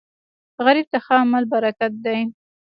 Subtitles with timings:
[0.65, 2.19] غریب ته ښه عمل برکت دی